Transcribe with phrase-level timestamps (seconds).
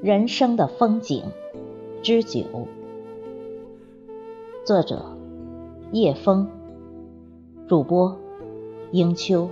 [0.00, 1.22] 人生的风景
[2.02, 2.42] 之九，
[4.64, 5.16] 作者
[5.92, 6.48] 叶枫，
[7.68, 8.18] 主播
[8.90, 9.50] 英秋。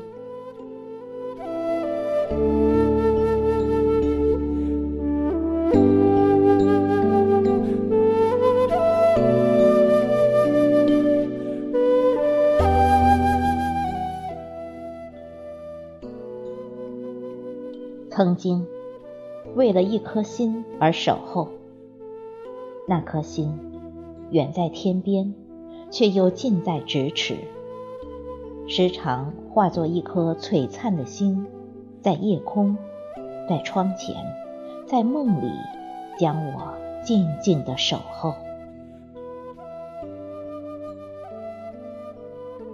[18.16, 18.66] 曾经。
[19.54, 21.48] 为了一颗心而守候，
[22.88, 23.52] 那颗心
[24.30, 25.34] 远在天边，
[25.90, 27.36] 却又近在咫尺。
[28.66, 31.46] 时常化作一颗璀璨的星，
[32.00, 32.78] 在夜空，
[33.46, 34.16] 在窗前，
[34.86, 35.50] 在梦里，
[36.18, 38.32] 将我静静的守候。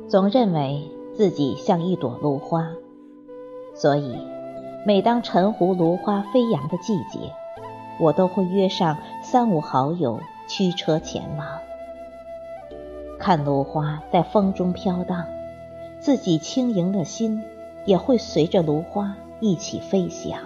[0.07, 2.77] 总认为自己像一朵芦花，
[3.75, 4.17] 所以。
[4.85, 7.33] 每当晨湖芦花飞扬的季节，
[8.01, 11.47] 我都会约上三五好友驱车前往，
[13.17, 15.25] 看芦花在风中飘荡，
[16.01, 17.41] 自己轻盈的心
[17.87, 20.37] 也会随着芦花一起飞翔。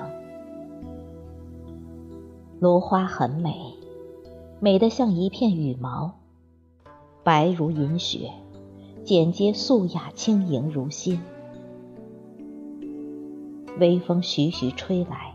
[2.61, 3.73] 芦花很美，
[4.61, 6.13] 美得像一片羽毛，
[7.25, 8.33] 白如银雪，
[9.03, 11.23] 简洁素雅，轻盈如新。
[13.79, 15.35] 微风徐徐吹来，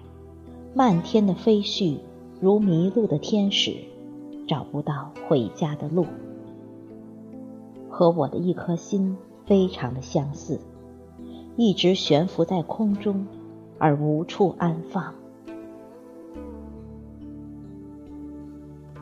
[0.73, 1.99] 漫天的飞絮
[2.39, 3.75] 如迷路的天使，
[4.47, 6.07] 找不到回家的路。
[7.87, 10.59] 和我的一颗心非常的相似，
[11.55, 13.27] 一直悬浮在空中，
[13.77, 15.13] 而无处安放。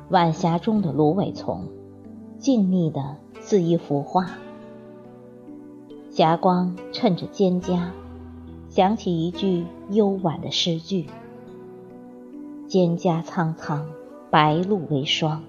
[0.10, 1.64] 晚霞中的芦苇丛，
[2.40, 4.32] 静谧的似一幅画。
[6.10, 7.92] 霞光衬着蒹葭。
[8.70, 11.08] 想起一句幽婉的诗句
[12.70, 13.88] ：“蒹葭苍苍，
[14.30, 15.44] 白露为霜，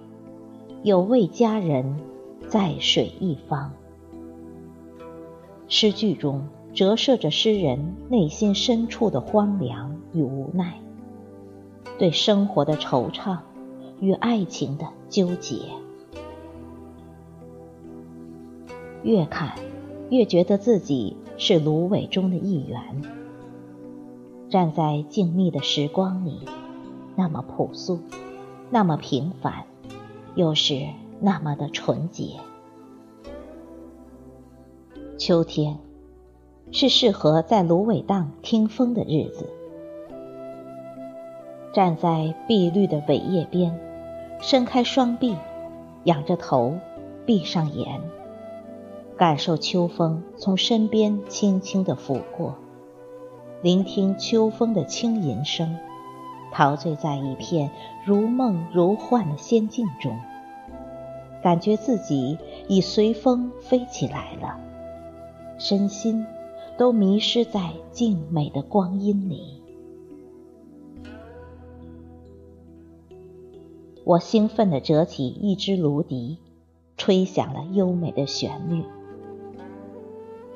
[0.83, 2.01] 有位佳人，
[2.49, 3.73] 在水一方。”
[5.69, 10.81] 诗句中折射着诗人内心深处的荒凉与无奈，
[11.99, 13.37] 对生活的惆怅
[14.01, 15.59] 与爱情的纠结。
[19.03, 19.55] 越看，
[20.09, 21.19] 越觉得自己。
[21.43, 22.79] 是芦苇中的一员，
[24.51, 26.39] 站在静谧的时光里，
[27.17, 27.99] 那么朴素，
[28.69, 29.65] 那么平凡，
[30.35, 30.87] 又是
[31.19, 32.35] 那么的纯洁。
[35.17, 35.79] 秋天
[36.73, 39.49] 是适合在芦苇荡听风的日子，
[41.73, 43.81] 站在碧绿的苇叶边，
[44.43, 45.35] 伸开双臂，
[46.05, 46.75] 仰着头，
[47.25, 47.99] 闭上眼。
[49.21, 52.55] 感受秋风从身边轻轻的拂过，
[53.61, 55.77] 聆听秋风的轻吟声，
[56.51, 57.71] 陶醉在一片
[58.07, 60.19] 如梦如幻的仙境中，
[61.43, 64.59] 感觉自己已随风飞起来了，
[65.59, 66.25] 身心
[66.79, 69.61] 都迷失在静美的光阴里。
[74.05, 76.39] 我兴奋地折起一支芦笛，
[76.97, 78.83] 吹响了优美的旋律。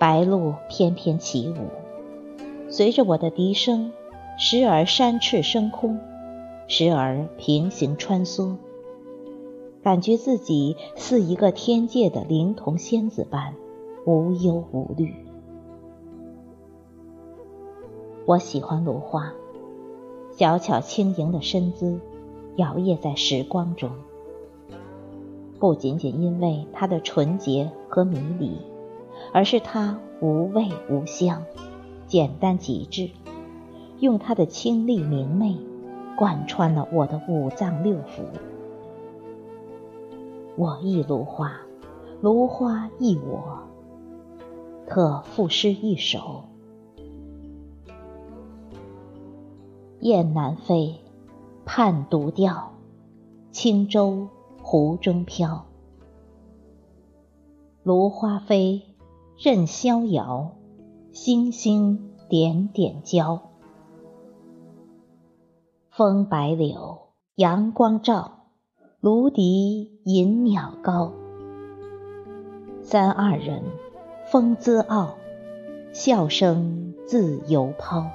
[0.05, 1.55] 白鹭翩翩起舞，
[2.69, 3.91] 随着我的笛声，
[4.39, 5.99] 时而扇翅升空，
[6.69, 8.57] 时而平行穿梭，
[9.83, 13.55] 感觉自己似一个天界的灵童仙子般
[14.05, 15.15] 无忧无虑。
[18.27, 19.33] 我喜欢芦花，
[20.37, 21.99] 小巧轻盈的身姿
[22.57, 23.91] 摇曳在时光中，
[25.59, 28.59] 不仅仅因为它的纯洁和迷离。
[29.33, 31.45] 而是它无味无香，
[32.07, 33.11] 简单极致，
[33.99, 35.57] 用它的清丽明媚，
[36.17, 38.23] 贯穿了我的五脏六腑。
[40.57, 41.53] 我亦芦花，
[42.21, 43.61] 芦花亦我。
[44.87, 46.45] 特赋诗一首：
[50.01, 51.01] 雁南飞，
[51.65, 52.73] 盼独钓，
[53.51, 54.29] 轻舟
[54.63, 55.65] 湖中飘。
[57.83, 58.83] 芦花飞。
[59.37, 60.53] 任逍遥，
[61.13, 63.51] 星星点点交。
[65.91, 68.47] 风白柳，阳光照，
[69.01, 71.13] 芦笛引鸟高。
[72.81, 73.65] 三二人，
[74.31, 75.17] 风姿傲，
[75.93, 78.07] 笑声自由抛。